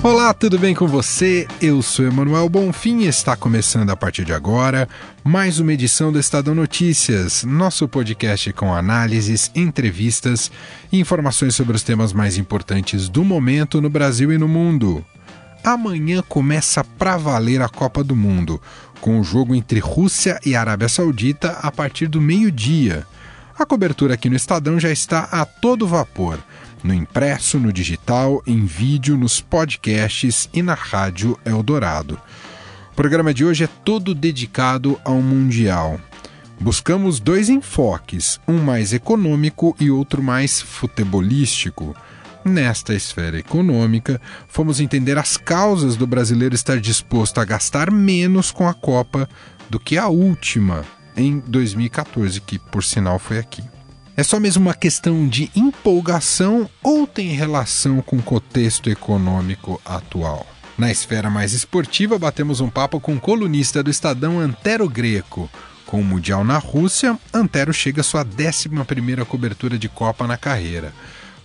[0.00, 1.48] Olá, tudo bem com você?
[1.60, 4.88] Eu sou Emanuel Bonfim e está começando a partir de agora
[5.24, 10.52] mais uma edição do Estadão Notícias, nosso podcast com análises, entrevistas
[10.92, 15.04] e informações sobre os temas mais importantes do momento no Brasil e no mundo.
[15.64, 18.62] Amanhã começa para valer a Copa do Mundo,
[19.00, 23.04] com o jogo entre Rússia e Arábia Saudita a partir do meio-dia.
[23.58, 26.38] A cobertura aqui no Estadão já está a todo vapor
[26.82, 32.20] no impresso, no digital, em vídeo, nos podcasts e na rádio Eldorado.
[32.92, 36.00] O programa de hoje é todo dedicado ao Mundial.
[36.60, 41.94] Buscamos dois enfoques, um mais econômico e outro mais futebolístico.
[42.44, 48.66] Nesta esfera econômica, fomos entender as causas do brasileiro estar disposto a gastar menos com
[48.66, 49.28] a Copa
[49.70, 50.84] do que a última,
[51.16, 53.62] em 2014, que por sinal foi aqui.
[54.18, 60.44] É só mesmo uma questão de empolgação ou tem relação com o contexto econômico atual?
[60.76, 65.48] Na esfera mais esportiva, batemos um papo com o colunista do Estadão Antero Greco.
[65.86, 68.68] Com o Mundial na Rússia, Antero chega à sua 11
[69.24, 70.92] cobertura de Copa na carreira.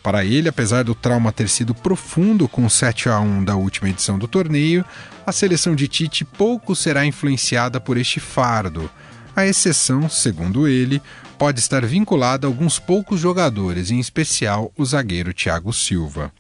[0.02, 3.88] Para ele, apesar do trauma ter sido profundo com o 7 a 1 da última
[3.88, 4.84] edição do torneio,
[5.28, 8.90] a seleção de Tite pouco será influenciada por este fardo.
[9.36, 11.02] A exceção, segundo ele,
[11.40, 16.32] pode estar vinculada a alguns poucos jogadores, em especial o zagueiro Thiago Silva.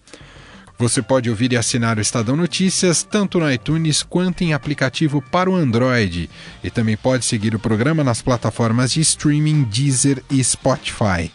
[0.77, 5.49] Você pode ouvir e assinar o Estadão Notícias tanto no iTunes quanto em aplicativo para
[5.49, 6.29] o Android.
[6.63, 11.31] E também pode seguir o programa nas plataformas de streaming Deezer e Spotify.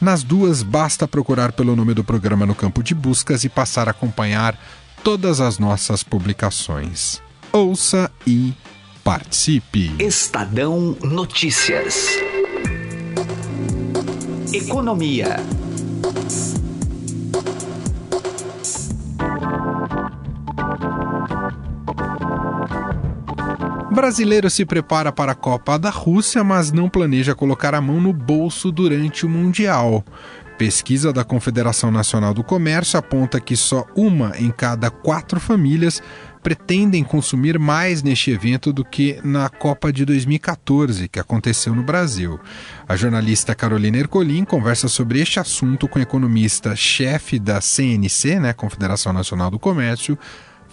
[0.00, 3.92] Nas duas, basta procurar pelo nome do programa no campo de buscas e passar a
[3.92, 4.58] acompanhar
[5.02, 7.22] todas as nossas publicações.
[7.52, 8.52] Ouça e
[9.04, 9.90] participe.
[9.98, 12.06] Estadão Notícias.
[14.52, 15.36] Economia.
[23.90, 28.12] Brasileiro se prepara para a Copa da Rússia, mas não planeja colocar a mão no
[28.12, 30.04] bolso durante o Mundial.
[30.56, 36.00] Pesquisa da Confederação Nacional do Comércio aponta que só uma em cada quatro famílias
[36.42, 42.38] pretendem consumir mais neste evento do que na Copa de 2014, que aconteceu no Brasil.
[42.88, 49.12] A jornalista Carolina Ercolim conversa sobre este assunto com o economista-chefe da CNC, né, Confederação
[49.12, 50.18] Nacional do Comércio,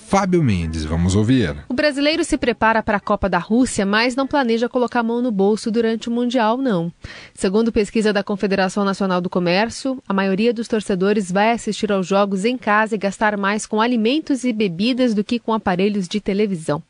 [0.10, 0.86] Fábio Mendes.
[0.86, 1.56] Vamos ouvir.
[1.70, 5.22] O brasileiro se prepara para a Copa da Rússia, mas não planeja colocar a mão
[5.22, 6.92] no bolso durante o Mundial, não.
[7.32, 12.44] Segundo pesquisa da Confederação Nacional do Comércio, a maioria dos torcedores vai assistir aos jogos
[12.44, 16.82] em casa e gastar mais com alimentos e bebidas do que com aparelhos de televisão.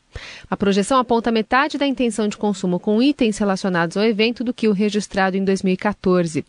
[0.50, 4.70] A projeção aponta metade da intenção de consumo com itens relacionados ao evento do que
[4.70, 6.46] o registrado em 2014.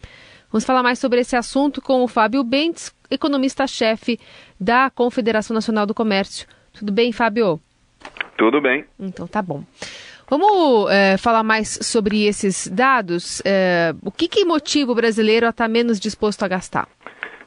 [0.53, 4.21] Vamos falar mais sobre esse assunto com o Fábio Bentes, economista-chefe
[4.59, 6.47] da Confederação Nacional do Comércio.
[6.73, 7.61] Tudo bem, Fábio?
[8.37, 8.85] Tudo bem.
[8.99, 9.63] Então tá bom.
[10.31, 13.43] Vamos é, falar mais sobre esses dados.
[13.45, 16.89] É, o que, que motiva o brasileiro a estar tá menos disposto a gastar?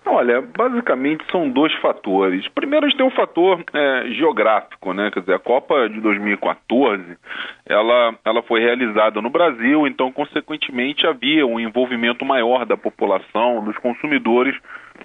[0.06, 2.46] Olha, basicamente são dois fatores.
[2.50, 5.10] Primeiro, a gente tem um fator é, geográfico, né?
[5.12, 7.18] Quer dizer, a Copa de 2014,
[7.66, 13.78] ela, ela foi realizada no Brasil, então, consequentemente, havia um envolvimento maior da população, dos
[13.78, 14.56] consumidores,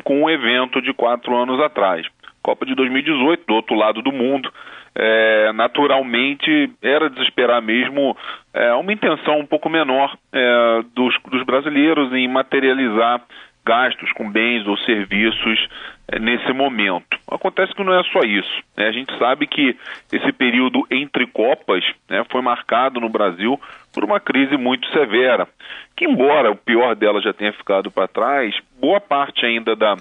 [0.02, 2.04] com o evento de quatro anos atrás.
[2.48, 4.50] Copa de 2018, do outro lado do mundo,
[4.94, 8.16] é, naturalmente era de esperar mesmo
[8.54, 13.20] é, uma intenção um pouco menor é, dos, dos brasileiros em materializar
[13.66, 15.68] gastos com bens ou serviços
[16.10, 17.18] é, nesse momento.
[17.30, 18.62] Acontece que não é só isso.
[18.74, 18.88] Né?
[18.88, 19.76] A gente sabe que
[20.10, 23.60] esse período entre Copas né, foi marcado no Brasil
[23.98, 25.48] por uma crise muito severa,
[25.96, 29.96] que embora o pior dela já tenha ficado para trás, boa parte ainda da,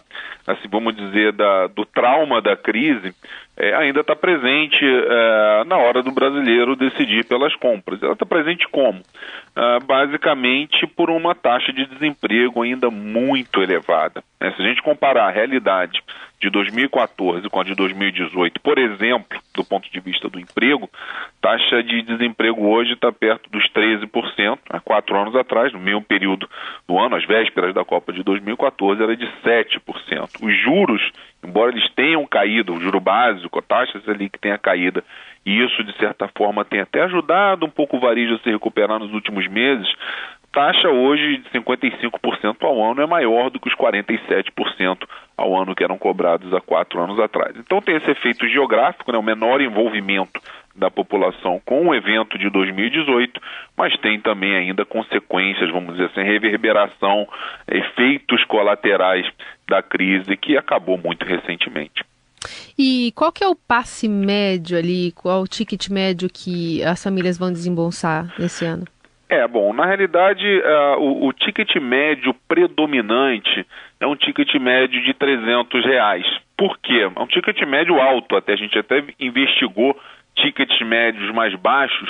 [0.46, 3.12] assim, vamos dizer, da, do trauma da crise
[3.57, 8.04] é, ainda está presente é, na hora do brasileiro decidir pelas compras.
[8.04, 9.01] Ela está presente como?
[9.56, 14.24] É, basicamente por uma taxa de desemprego ainda muito elevada.
[14.39, 14.54] Né?
[14.56, 16.04] Se a gente comparar a realidade
[16.39, 20.89] de 2014 com a de 2018, por exemplo, do ponto de vista do emprego,
[21.42, 24.60] taxa de desemprego hoje está perto dos 13%.
[24.69, 26.48] Há quatro anos atrás, no mesmo período
[26.88, 29.80] do ano, às vésperas da Copa de 2014, era de 7%.
[30.42, 31.12] Os juros,
[31.44, 35.04] embora eles tenham caído, o juro básico, a taxa ali que tenha caído,
[35.44, 39.00] e isso, de certa forma, tem até ajudado um pouco o varejo a se recuperar
[39.00, 39.88] nos últimos meses,
[40.51, 45.07] taxa hoje de 55% ao ano é maior do que os 47%
[45.38, 47.56] ao ano que eram cobrados há quatro anos atrás.
[47.56, 50.42] Então tem esse efeito geográfico, né, o menor envolvimento
[50.75, 53.39] da população com o evento de 2018,
[53.75, 57.28] mas tem também ainda consequências, vamos dizer assim, reverberação,
[57.68, 59.25] efeitos colaterais
[59.68, 62.04] da crise que acabou muito recentemente.
[62.78, 67.38] E qual que é o passe médio ali, qual o ticket médio que as famílias
[67.38, 68.86] vão desembolsar nesse ano?
[69.29, 73.65] É, bom, na realidade, uh, o, o, ticket médio predominante
[74.00, 76.25] é um ticket médio de 300 reais.
[76.57, 77.01] Por quê?
[77.13, 80.00] É um ticket médio alto, até a gente até investigou
[80.38, 82.10] tickets médios mais baixos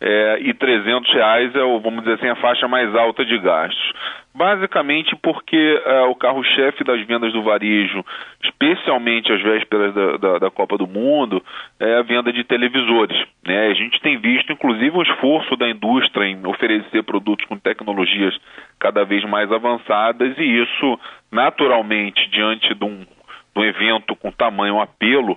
[0.00, 3.92] é, e 300 reais é, o, vamos dizer assim, a faixa mais alta de gastos.
[4.34, 8.04] Basicamente porque é, o carro-chefe das vendas do varejo,
[8.44, 11.42] especialmente às vésperas da, da, da, Copa do Mundo,
[11.80, 13.18] é a venda de televisores.
[13.44, 13.66] Né?
[13.66, 18.38] A gente tem visto, inclusive, um esforço da indústria em oferecer produtos com tecnologias
[18.78, 21.00] cada vez mais avançadas e isso,
[21.32, 23.06] naturalmente, diante de um, de
[23.56, 25.36] um evento com tamanho apelo,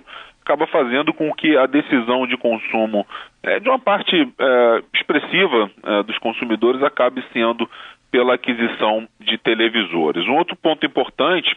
[0.52, 3.06] acaba fazendo com que a decisão de consumo
[3.42, 7.68] é, de uma parte é, expressiva é, dos consumidores acabe sendo
[8.10, 10.26] pela aquisição de televisores.
[10.28, 11.56] Um outro ponto importante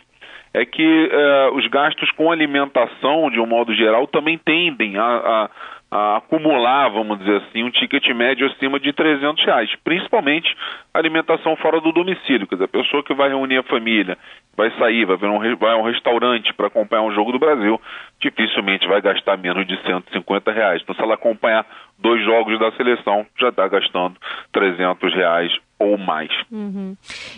[0.54, 1.10] é que
[1.52, 5.50] os gastos com alimentação, de um modo geral, também tendem a, a
[5.90, 10.56] a acumular, vamos dizer assim, um ticket médio acima de 300 reais, principalmente
[10.94, 14.18] alimentação fora do domicílio, quer dizer, a pessoa que vai reunir a família,
[14.58, 17.80] vai sair, vai, ver um, vai a um restaurante para acompanhar um jogo do Brasil,
[18.20, 20.82] dificilmente vai gastar menos de 150 reais.
[20.82, 21.66] Então, se ela acompanhar
[22.00, 24.16] dois jogos da seleção, já está gastando
[24.52, 26.30] 300 reais ou mais.
[26.50, 26.96] Uhum.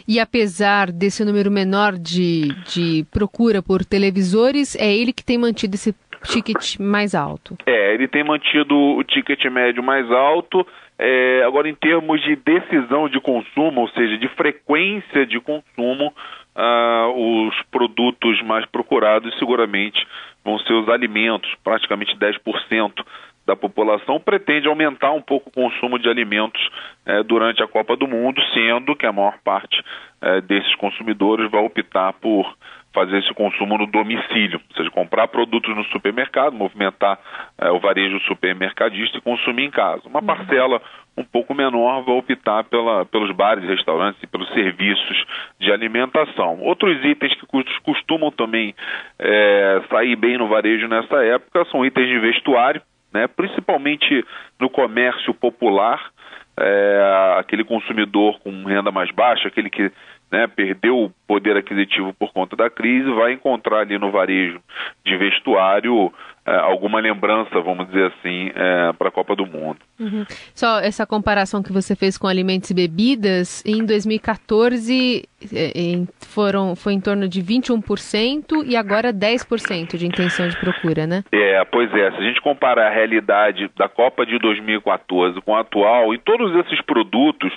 [0.08, 5.76] E apesar desse número menor de, de procura por televisores, é ele que tem mantido
[5.76, 5.94] esse
[6.28, 7.58] ticket mais alto.
[7.66, 10.66] É, ele tem mantido o ticket médio mais alto.
[11.00, 16.14] É, agora, em termos de decisão de consumo, ou seja, de frequência de consumo,
[16.56, 20.06] uh, os produtos mais procurados seguramente
[20.44, 23.06] vão ser os alimentos, praticamente 10%
[23.46, 26.62] da população pretende aumentar um pouco o consumo de alimentos
[27.06, 29.82] é, durante a Copa do Mundo, sendo que a maior parte
[30.22, 32.54] é, desses consumidores vai optar por
[32.94, 37.20] fazer esse consumo no domicílio, ou seja, comprar produtos no supermercado, movimentar
[37.58, 40.02] é, o varejo supermercadista e consumir em casa.
[40.06, 40.26] Uma uhum.
[40.26, 40.82] parcela
[41.18, 45.26] um pouco menor vai optar pela, pelos bares restaurantes e pelos serviços
[45.60, 46.60] de alimentação.
[46.62, 47.46] Outros itens que
[47.84, 48.76] costumam também
[49.20, 52.82] é, sair bem no varejo nessa época são itens de vestuário,
[53.14, 54.24] né, principalmente
[54.60, 56.12] no comércio popular,
[56.60, 59.92] é, aquele consumidor com renda mais baixa, aquele que
[60.32, 64.60] né, perdeu o poder aquisitivo por conta da crise, vai encontrar ali no varejo
[65.06, 66.12] de vestuário
[66.48, 69.80] é, alguma lembrança, vamos dizer assim, é, para a Copa do Mundo.
[70.00, 70.26] Uhum.
[70.56, 76.74] Só essa comparação que você fez com alimentos e bebidas, em 2014 é, em, foram,
[76.74, 81.24] foi em torno de 21% e agora 10% de intenção de procura, né?
[81.34, 82.12] É, pois é.
[82.12, 86.56] Se a gente comparar a realidade da Copa de 2014 com a atual, e todos
[86.66, 87.52] esses produtos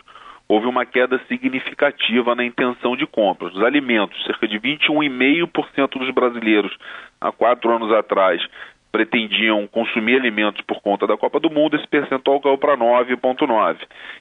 [0.51, 3.47] houve uma queda significativa na intenção de compra.
[3.47, 6.77] Os alimentos, cerca de 21,5% dos brasileiros
[7.21, 8.43] há quatro anos atrás
[8.91, 13.77] pretendiam consumir alimentos por conta da Copa do Mundo, esse percentual caiu para 9,9%.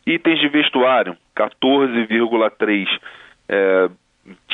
[0.06, 2.88] Itens de vestuário, 14,3%.
[3.50, 3.90] É,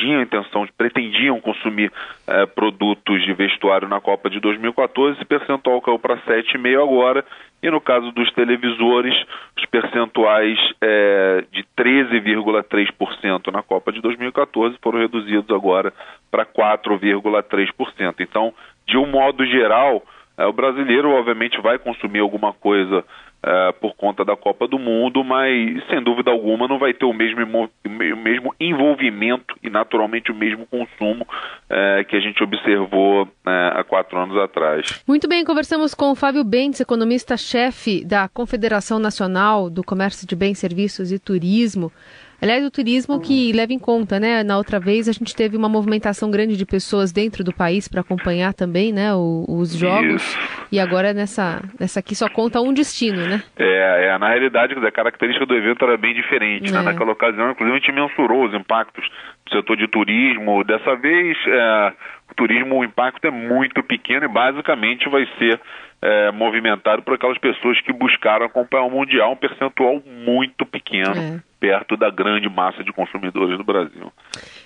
[0.06, 1.92] tinham intenção, pretendiam consumir
[2.28, 7.24] é, produtos de vestuário na Copa de 2014, esse percentual caiu para 7,5% agora,
[7.60, 9.14] e no caso dos televisores,
[9.58, 15.92] os percentuais é, de 13,3% na Copa de 2014 foram reduzidos agora
[16.30, 18.14] para 4,3%.
[18.20, 18.54] Então,
[18.86, 20.04] de um modo geral,
[20.38, 23.04] é, o brasileiro obviamente vai consumir alguma coisa
[23.42, 27.12] é, por conta da Copa do Mundo, mas sem dúvida alguma não vai ter o
[27.12, 31.26] mesmo, o mesmo envolvimento e naturalmente o mesmo consumo
[31.70, 35.02] é, que a gente observou é, há quatro anos atrás.
[35.06, 40.58] Muito bem, conversamos com o Fábio Bentes, economista-chefe da Confederação Nacional do Comércio de Bens,
[40.58, 41.92] Serviços e Turismo.
[42.40, 44.42] Aliás, o turismo que leva em conta, né?
[44.42, 48.02] Na outra vez a gente teve uma movimentação grande de pessoas dentro do país para
[48.02, 49.14] acompanhar também, né?
[49.14, 50.22] O, os jogos.
[50.22, 50.66] Isso.
[50.70, 53.42] E agora nessa, nessa aqui só conta um destino, né?
[53.56, 56.78] É, é na realidade a característica do evento era bem diferente, né?
[56.78, 56.82] é.
[56.82, 56.92] né?
[56.92, 59.08] Naquela ocasião, inclusive, a gente mensurou os impactos
[59.46, 60.62] do setor de turismo.
[60.64, 61.92] Dessa vez, é,
[62.30, 65.60] o turismo, o impacto é muito pequeno e basicamente vai ser
[66.02, 71.40] é, movimentado por aquelas pessoas que buscaram acompanhar o Mundial, um percentual muito pequeno.
[71.42, 74.12] É perto da grande massa de consumidores do Brasil.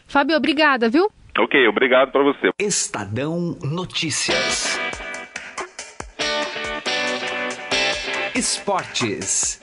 [0.06, 1.10] Fábio, obrigada, viu?
[1.38, 2.50] Ok, obrigado para você.
[2.58, 4.78] Estadão Notícias.
[8.34, 9.60] Esportes.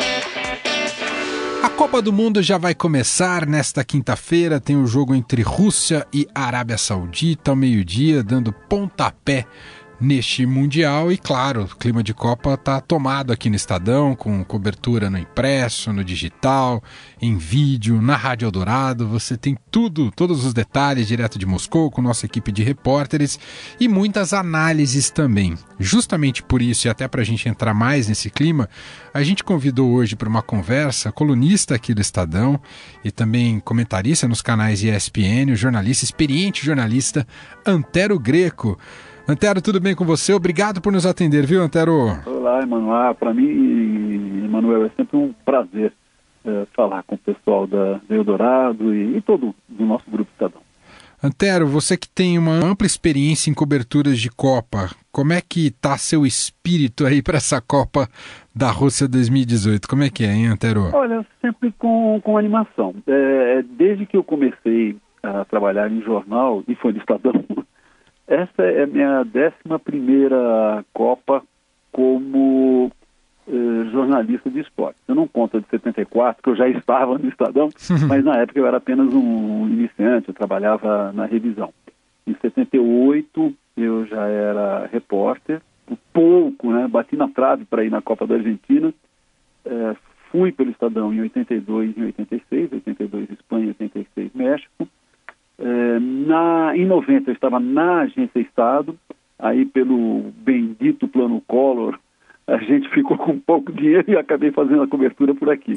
[1.63, 4.59] A Copa do Mundo já vai começar nesta quinta-feira.
[4.59, 9.45] Tem o jogo entre Rússia e Arábia Saudita ao meio-dia, dando pontapé
[9.99, 11.11] neste Mundial.
[11.11, 15.91] E claro, o clima de Copa está tomado aqui no Estadão, com cobertura no impresso,
[15.91, 16.83] no digital,
[17.21, 19.07] em vídeo, na Rádio Eldorado.
[19.07, 23.39] Você tem tudo, todos os detalhes direto de Moscou, com nossa equipe de repórteres
[23.79, 25.55] e muitas análises também.
[25.79, 28.69] Justamente por isso, e até para a gente entrar mais nesse clima,
[29.13, 32.59] a gente convidou hoje para uma conversa colunista aqui do Estadão
[33.03, 37.27] e também comentarista nos canais ESPN, o jornalista, experiente jornalista
[37.65, 38.77] Antero Greco.
[39.29, 40.33] Antero, tudo bem com você?
[40.33, 41.91] Obrigado por nos atender, viu, Antero?
[42.25, 43.13] Olá, Emanuel.
[43.13, 45.91] Para mim, Emanuel, é sempre um prazer
[46.45, 50.61] é, falar com o pessoal da Eldorado e, e todo o nosso grupo Estadão.
[51.21, 55.97] Antero, você que tem uma ampla experiência em coberturas de Copa, como é que está
[55.97, 58.07] seu espírito aí para essa Copa
[58.55, 59.89] da Rússia 2018?
[59.89, 60.89] Como é que é, hein, Antero?
[60.93, 62.95] Olha, sempre com, com animação.
[63.05, 67.43] É, desde que eu comecei a trabalhar em jornal, e foi no Estadão,
[68.27, 71.41] essa é a minha décima primeira Copa
[71.91, 72.91] como
[73.47, 74.99] eh, jornalista de esporte.
[75.07, 77.69] Eu não conto a de 74, que eu já estava no Estadão,
[78.07, 81.73] mas na época eu era apenas um iniciante, eu trabalhava na revisão.
[82.27, 86.87] Em 78 eu já era repórter, um pouco, né?
[86.87, 88.93] Bati na trave para ir na Copa da Argentina.
[89.65, 89.95] Eh,
[90.29, 94.76] fui pelo Estadão em 82 e 86, 82 Espanha, 86 México.
[95.97, 98.97] É, na, em 90 eu estava na Agência Estado,
[99.39, 101.99] aí pelo bendito plano Collor,
[102.45, 105.73] a gente ficou com pouco dinheiro e acabei fazendo a cobertura por aqui.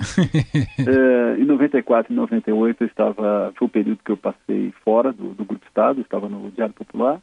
[0.78, 5.30] é, em 94 e 98 eu estava, foi o período que eu passei fora do,
[5.30, 7.20] do Grupo Estado, estava no Diário Popular,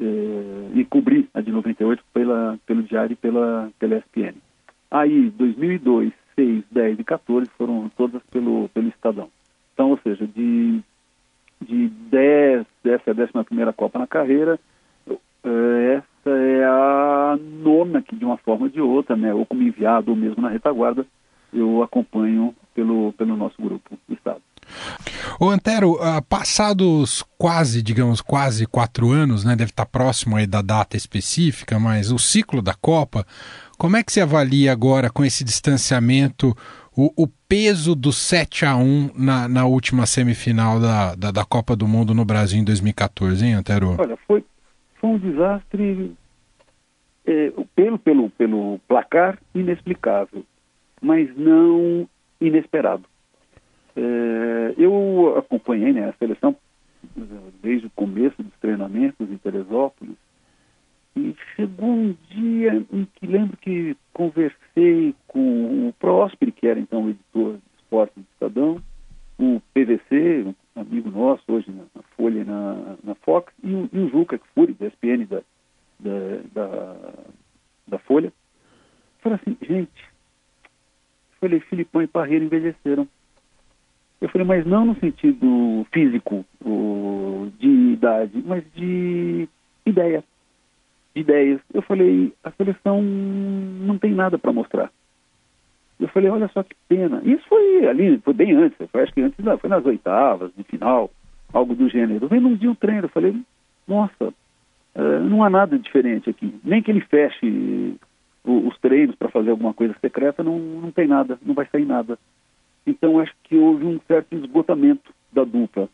[0.00, 4.34] é, e cobri a de 98 pela, pelo Diário e pela, pela ESPN.
[4.90, 9.28] Aí, 2002, 6, 10 e 14 foram todas pelo, pelo Estadão.
[9.72, 10.80] Então, ou seja, de
[11.60, 14.58] de 10, essa é a décima primeira Copa na carreira,
[15.08, 19.62] eh, essa é a nona que de uma forma ou de outra, né, ou como
[19.62, 21.06] enviado ou mesmo na retaguarda,
[21.52, 24.40] eu acompanho pelo, pelo nosso grupo Estado.
[25.38, 30.62] O Antero, uh, passados quase, digamos, quase quatro anos, né, deve estar próximo aí da
[30.62, 33.26] data específica, mas o ciclo da Copa,
[33.78, 36.56] como é que se avalia agora com esse distanciamento
[36.96, 41.74] o, o peso do 7 a 1 na, na última semifinal da, da, da, Copa
[41.74, 43.96] do Mundo no Brasil em 2014, hein, Antero?
[43.98, 44.44] Olha, foi,
[45.00, 46.14] foi um desastre
[47.26, 50.44] é, pelo, pelo, pelo placar inexplicável,
[51.00, 52.08] mas não
[52.40, 53.04] inesperado.
[53.96, 56.56] É, eu acompanhei né, a seleção
[57.62, 60.16] desde o começo dos treinamentos em Teresópolis
[61.16, 67.04] e chegou um dia em que lembro que conversei com o Próspero, que era então
[67.04, 68.80] o editor de esporte do Estadão,
[69.36, 70.44] o PVC,
[70.76, 74.38] um amigo nosso hoje na, na Folha na, na Fox, e o, e o Juca
[74.38, 75.42] Kfouri, da SPN da,
[75.98, 76.96] da, da,
[77.88, 78.32] da Folha.
[79.20, 80.08] Falei assim, gente,
[81.40, 83.08] falei, Filipão e Parreira envelheceram.
[84.20, 86.46] Eu falei, mas não no sentido físico,
[87.58, 89.48] de idade, mas de
[89.84, 90.24] ideia
[91.14, 91.60] de ideias.
[91.72, 94.90] Eu falei, a seleção não tem nada para mostrar.
[96.04, 97.22] Eu falei, olha só que pena.
[97.24, 101.10] Isso foi ali, foi bem antes, foi, acho que antes, foi nas oitavas, de final,
[101.50, 102.26] algo do gênero.
[102.26, 103.34] Eu vendo um dia um treino, eu falei,
[103.88, 104.26] nossa,
[104.94, 106.54] uh, não há nada diferente aqui.
[106.62, 107.96] Nem que ele feche
[108.44, 112.18] os treinos para fazer alguma coisa secreta, não, não tem nada, não vai sair nada.
[112.86, 115.88] Então acho que houve um certo esgotamento da dupla.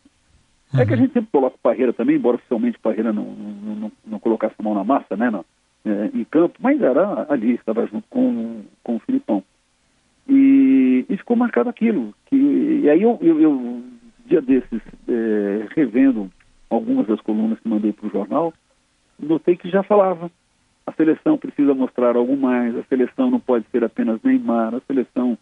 [0.73, 0.79] Uhum.
[0.81, 1.03] É que a uhum.
[1.03, 4.55] gente sempre coloca o Parreira também, embora oficialmente o Parreira não, não, não, não colocasse
[4.59, 5.45] a mão na massa, né, não,
[5.85, 9.41] é, em campo, mas era ali, estava junto com, com o Filipão.
[10.27, 12.13] E, e ficou marcado aquilo.
[12.25, 13.83] Que, e aí eu, eu, eu
[14.25, 16.31] dia desses, é, revendo
[16.69, 18.53] algumas das colunas que mandei para o jornal,
[19.19, 20.31] notei que já falava.
[20.87, 25.37] A seleção precisa mostrar algo mais, a seleção não pode ser apenas Neymar, a seleção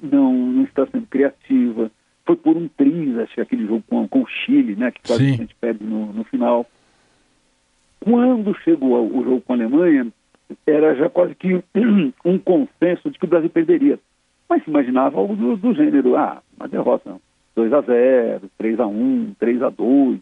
[0.00, 1.90] não, não está sendo criativa,
[2.24, 5.24] foi por um triz, acho que aquele jogo com, com o Chile, né, que quase
[5.24, 6.66] a gente perde no, no final.
[7.98, 10.06] Quando chegou o jogo com a Alemanha,
[10.66, 11.62] era já quase que
[12.24, 13.98] um consenso de que o Brasil perderia.
[14.48, 17.16] Mas se imaginava algo do, do gênero, ah, uma derrota,
[17.54, 20.20] 2 a 0 3 a 1 3 a 2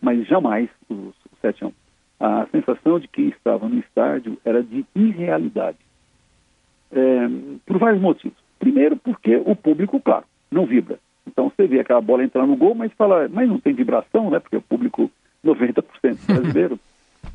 [0.00, 1.72] mas jamais o 7 a 1
[2.20, 5.78] A sensação de quem estava no estádio era de irrealidade.
[6.92, 7.28] É,
[7.66, 8.38] por vários motivos.
[8.58, 10.98] Primeiro, porque o público, claro, não vibra.
[11.26, 14.38] Então você vê aquela bola entrar no gol, mas fala, mas não tem vibração, né?
[14.38, 15.10] Porque o público
[15.44, 15.82] 90%
[16.26, 16.78] brasileiro.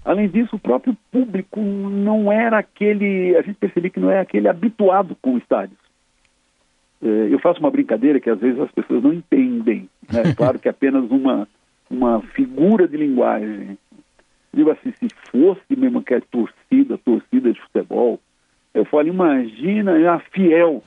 [0.10, 4.48] Além disso, o próprio público não era aquele, a gente percebeu que não é aquele
[4.48, 5.78] habituado com estádios.
[7.00, 9.88] É, eu faço uma brincadeira que às vezes as pessoas não entendem.
[10.12, 10.24] Né?
[10.36, 11.48] Claro que é apenas uma,
[11.92, 13.78] uma figura de linguagem.
[14.52, 18.20] Digo assim, se fosse mesmo que é torcida, torcida de futebol,
[18.74, 20.82] eu falo, imagina a Fiel,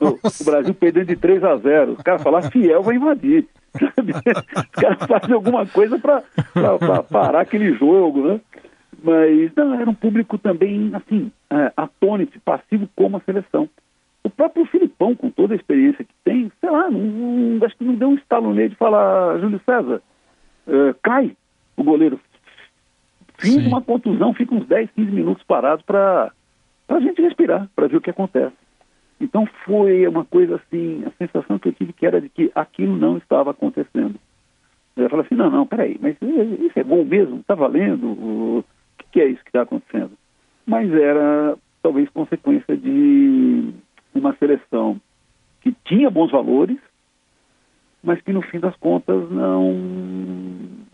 [0.00, 1.92] o, o, Brasil perdendo de 3 a 0.
[1.92, 3.46] Os caras falam, Fiel vai invadir.
[3.76, 6.22] Os caras fazem alguma coisa para
[7.04, 8.40] parar aquele jogo, né?
[9.06, 13.68] Mas não, era um público também, assim, é, atônito, passivo como a seleção.
[14.24, 17.84] O próprio Filipão, com toda a experiência que tem, sei lá, não, não, acho que
[17.84, 20.02] não deu um estalo nele de falar, Júlio César,
[20.66, 21.36] é, cai
[21.76, 22.18] o goleiro.
[23.38, 26.32] Fim uma contusão, fica uns 10, 15 minutos parado para
[26.88, 28.56] a gente respirar, para ver o que acontece.
[29.20, 32.96] Então foi uma coisa assim, a sensação que eu tive que era de que aquilo
[32.96, 34.16] não estava acontecendo.
[34.96, 37.36] Eu falei assim, não, não, peraí, mas isso é gol mesmo?
[37.36, 38.64] Está valendo?
[39.16, 40.10] Que é isso que está acontecendo?
[40.66, 43.72] Mas era talvez consequência de
[44.14, 45.00] uma seleção
[45.62, 46.76] que tinha bons valores,
[48.04, 49.72] mas que no fim das contas não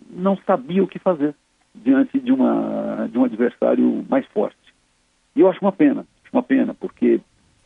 [0.09, 1.35] não sabia o que fazer
[1.75, 4.73] diante de uma de um adversário mais forte.
[5.35, 7.21] E eu acho uma pena, uma pena, porque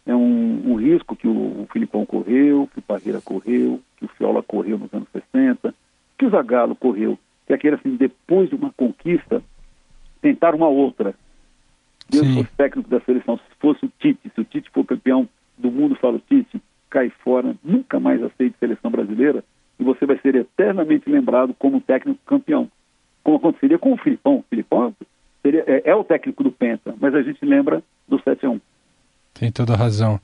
[0.07, 4.09] é um, um risco que o, o Filipão correu, que o Parreira correu, que o
[4.09, 5.75] Fiola correu nos anos 60,
[6.17, 9.43] que o Zagallo correu, que é aquele assim, depois de uma conquista,
[10.27, 11.15] tentar uma outra.
[12.13, 15.71] Eu sou técnico da seleção, se fosse o Tite, se o Tite for campeão do
[15.71, 19.45] mundo, fala o Tite, cai fora, nunca mais aceite seleção brasileira
[19.79, 22.69] e você vai ser eternamente lembrado como técnico campeão.
[23.23, 24.37] Como aconteceria com o Filipão.
[24.37, 24.95] O Filipão
[25.43, 28.61] seria, é, é o técnico do Penta, mas a gente lembra do 7 a 1.
[29.35, 30.21] Tem toda a razão.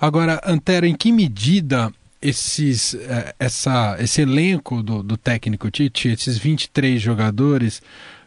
[0.00, 6.38] Agora, Antero, em que medida esses, eh, essa, esse elenco do, do técnico Tite, esses
[6.38, 7.80] 23 jogadores,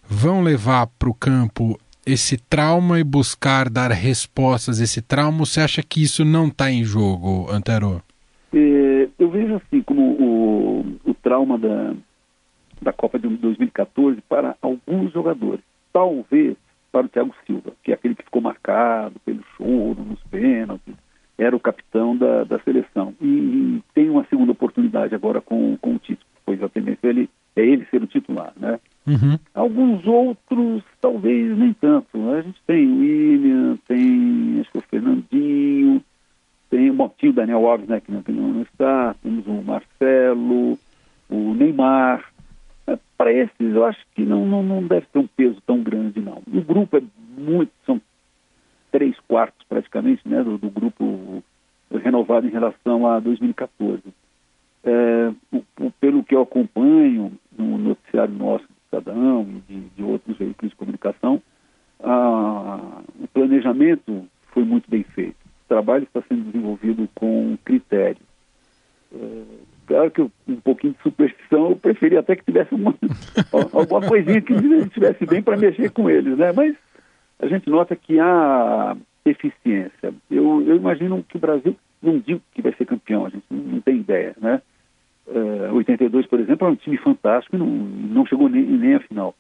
[0.10, 5.46] vão levar para o campo esse trauma e buscar dar respostas a esse trauma?
[5.46, 8.02] Você acha que isso não está em jogo, Antero?
[8.52, 11.94] É, eu vejo assim como o, o trauma da,
[12.82, 15.62] da Copa de 2014 para alguns jogadores.
[15.94, 16.58] Talvez
[16.92, 20.96] para o Thiago Silva, que é aquele que ficou marcado pelo choro nos pênaltis,
[21.38, 23.14] era o capitão da, da seleção.
[23.22, 27.30] E, e, tem uma segunda oportunidade agora com, com o título, pois a tendência ele,
[27.56, 28.80] é ele ser o titular, né?
[29.10, 29.40] Uhum.
[29.56, 32.30] Alguns outros, talvez nem tanto.
[32.32, 36.04] A gente tem o William, tem acho que o Fernandinho,
[36.70, 40.78] tem o Daniel Alves, né, que não, que não está, temos o Marcelo,
[41.30, 42.24] o Neymar,
[43.18, 46.42] para esses, eu acho que não, não, não deve ter um peso tão grande, não.
[46.48, 47.02] O grupo é
[47.38, 48.00] muito, são
[48.92, 51.44] três quartos praticamente, né, do, do grupo
[51.92, 54.02] renovado em relação a 2014.
[54.84, 60.38] É, o, o, pelo que eu acompanho no noticiário nosso Estadão e de, de outros
[60.38, 61.42] veículos de comunicação,
[62.02, 65.38] a, o planejamento foi muito bem feito.
[65.66, 68.22] O trabalho está sendo desenvolvido com critério.
[69.14, 69.44] É,
[69.86, 72.96] claro que um pouquinho de superstição, eu preferia até que tivesse uma,
[73.74, 76.52] alguma coisinha que estivesse bem para mexer com eles, né?
[76.52, 76.76] Mas
[77.40, 80.14] a gente nota que há eficiência.
[80.30, 83.60] Eu, eu imagino que o Brasil, não digo que vai ser campeão, a gente não,
[83.60, 84.62] não tem ideia, né?
[85.30, 89.00] Uh, 82, por exemplo, é um time fantástico e não, não chegou nem, nem à
[89.00, 89.36] final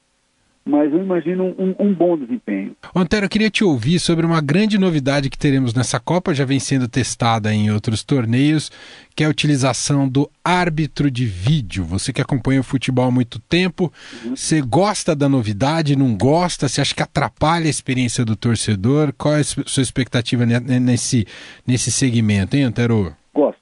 [0.69, 2.75] mas eu imagino um, um bom desempenho.
[2.95, 6.60] Antero, eu queria te ouvir sobre uma grande novidade que teremos nessa Copa, já vem
[6.60, 8.71] sendo testada em outros torneios,
[9.15, 11.84] que é a utilização do árbitro de vídeo.
[11.86, 13.91] Você que acompanha o futebol há muito tempo,
[14.23, 14.36] uhum.
[14.36, 16.67] você gosta da novidade, não gosta?
[16.67, 19.12] Você acha que atrapalha a experiência do torcedor?
[19.17, 21.25] Qual é a sua expectativa nesse,
[21.65, 23.15] nesse segmento, hein, Antero?
[23.34, 23.62] Gosto,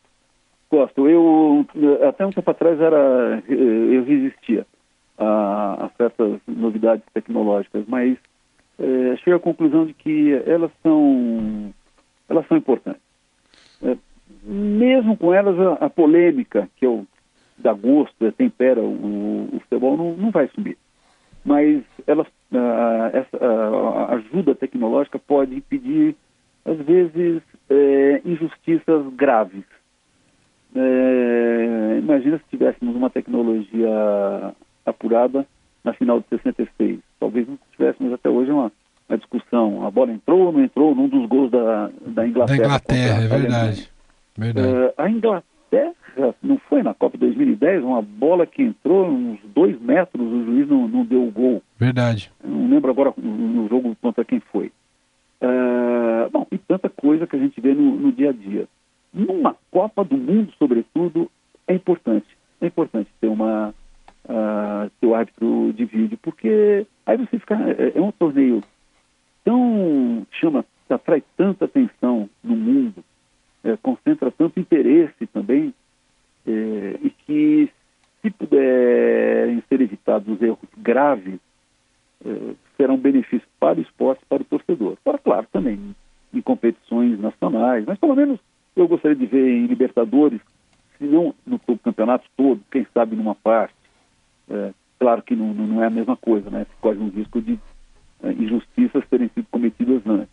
[0.69, 1.07] gosto.
[1.07, 1.65] Eu,
[2.07, 4.65] até um tempo atrás, era, eu resistia
[5.17, 8.17] a, a certas novidades tecnológicas, mas
[8.79, 11.73] é, cheguei à conclusão de que elas são,
[12.29, 13.01] elas são importantes.
[13.81, 13.97] É,
[14.43, 17.05] mesmo com elas, a, a, polêmica que eu,
[17.57, 20.77] dá gosto, é, tempera o, o futebol, não, não vai sumir.
[21.43, 26.15] Mas elas, a, essa, a ajuda tecnológica pode impedir,
[26.63, 29.63] às vezes, é, injustiças graves.
[30.79, 33.89] É, imagina se tivéssemos uma tecnologia
[34.85, 35.45] apurada
[35.83, 36.99] na final de 66.
[37.19, 38.71] Talvez não tivéssemos até hoje uma,
[39.09, 39.85] uma discussão.
[39.85, 42.57] A bola entrou ou não entrou num dos gols da, da Inglaterra.
[42.57, 43.89] Da Inglaterra, é verdade.
[44.37, 44.67] verdade.
[44.67, 45.95] Uh, a Inglaterra
[46.41, 50.87] não foi na Copa 2010, uma bola que entrou uns dois metros, o juiz não,
[50.87, 51.61] não deu o gol.
[51.77, 52.31] Verdade.
[52.43, 54.71] Eu não lembro agora no jogo contra quem foi.
[55.41, 58.67] Uh, bom, e tanta coisa que a gente vê no, no dia a dia.
[59.13, 61.29] Numa Copa do Mundo, sobretudo,
[61.67, 62.25] é importante.
[62.59, 63.75] É importante ter uma,
[64.25, 67.53] uh, seu árbitro de vídeo, porque aí você fica.
[67.53, 68.63] É, é um torneio
[69.45, 70.25] tão.
[70.31, 73.03] chama, atrai tanta atenção no mundo,
[73.63, 75.71] é, concentra tanto interesse também
[76.47, 77.71] é, e que,
[78.23, 81.39] se puderem ser evitados os erros graves,
[82.25, 84.97] é, serão benefícios para o esporte para o torcedor.
[85.03, 85.95] Para, claro, também
[86.33, 88.39] em competições nacionais, mas pelo menos
[88.77, 90.39] eu gostaria de ver em Libertadores,
[90.97, 93.73] se não no campeonato todo, quem sabe numa parte.
[94.49, 96.65] É, claro que não, não, é a mesma coisa, né?
[96.79, 97.59] Corre um risco de
[98.23, 100.29] é, injustiças terem sido cometidas antes.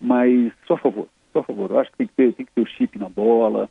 [0.00, 1.70] Mas só a favor, só a favor.
[1.70, 3.68] Eu acho que tem que ter, tem que ter o chip na bola.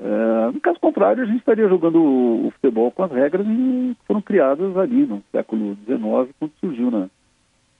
[0.00, 4.22] É, no caso contrário, a gente estaria jogando o futebol com as regras que foram
[4.22, 7.10] criadas ali no século XIX, quando surgiu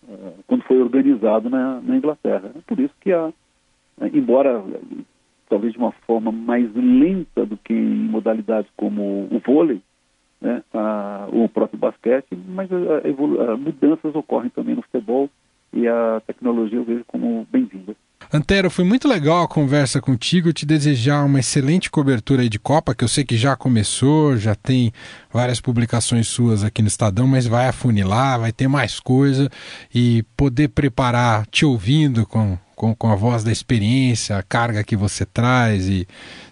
[0.09, 2.51] é, quando foi organizado na, na Inglaterra.
[2.57, 3.33] É por isso que, a,
[4.13, 4.63] embora
[5.51, 9.83] talvez de uma forma mais lenta do que em modalidades como o vôlei,
[10.41, 15.29] né, a, o próprio basquete, mas a, a, mudanças ocorrem também no futebol
[15.73, 17.95] e a tecnologia eu vejo como bem-vinda.
[18.33, 20.53] Antero, foi muito legal a conversa contigo.
[20.53, 24.93] Te desejar uma excelente cobertura de Copa, que eu sei que já começou, já tem
[25.33, 29.49] várias publicações suas aqui no Estadão, mas vai afunilar, vai ter mais coisa
[29.93, 34.97] e poder preparar, te ouvindo com, com, com a voz da experiência, a carga que
[34.97, 36.09] você traz e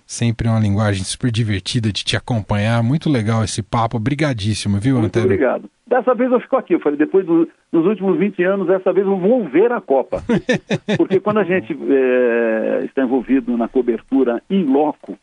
[0.06, 2.82] sempre uma linguagem super divertida de te acompanhar.
[2.82, 3.96] Muito legal esse papo.
[3.96, 5.24] Obrigadíssimo, viu, Muito Antero?
[5.24, 5.70] obrigado.
[5.86, 6.74] Dessa vez eu fico aqui.
[6.74, 10.22] Eu falei, depois do, dos últimos 20 anos, dessa vez eu vou ver a Copa.
[10.98, 15.18] Porque quando a gente é, está envolvido na cobertura em loco,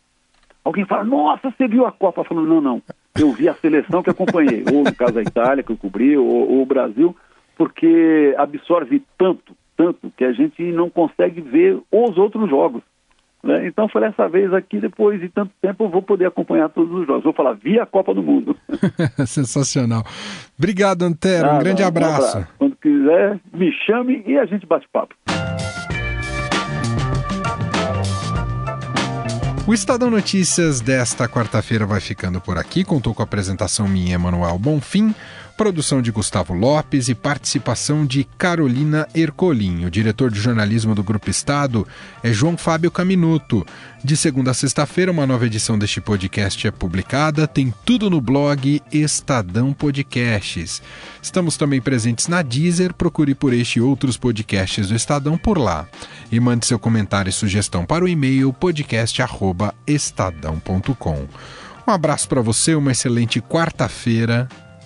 [0.64, 2.22] alguém fala, nossa, você viu a Copa?
[2.22, 2.82] Eu falo, não, não.
[3.16, 4.64] Eu vi a seleção que acompanhei.
[4.74, 7.16] ou no caso a Itália, que eu cobri, ou, ou o Brasil,
[7.56, 12.82] porque absorve tanto, tanto, que a gente não consegue ver os outros jogos.
[13.46, 13.68] Né?
[13.68, 17.06] Então foi essa vez aqui, depois de tanto tempo, eu vou poder acompanhar todos os
[17.06, 17.24] jogos.
[17.24, 18.58] Vou falar via Copa do Mundo.
[19.28, 20.04] Sensacional.
[20.58, 21.52] Obrigado, Antero.
[21.52, 22.38] um grande abraço.
[22.38, 22.54] Um abraço.
[22.58, 25.14] Quando quiser, me chame e a gente bate papo.
[29.68, 32.84] O Estadão Notícias desta quarta-feira vai ficando por aqui.
[32.84, 35.14] Contou com a apresentação minha, Emanuel Bonfim
[35.58, 39.86] produção de Gustavo Lopes e participação de Carolina Ercolim.
[39.86, 41.88] O diretor de jornalismo do Grupo Estado
[42.22, 43.66] é João Fábio Caminuto.
[44.04, 47.48] De segunda a sexta-feira, uma nova edição deste podcast é publicada.
[47.48, 50.82] Tem tudo no blog Estadão Podcasts.
[51.22, 52.94] Estamos também presentes na Deezer.
[52.94, 55.88] Procure por este e outros podcasts do Estadão por lá.
[56.32, 61.28] E mande seu comentário e sugestão para o e-mail podcast.estadão.com.
[61.88, 64.50] Um abraço para você, uma excelente quarta-feira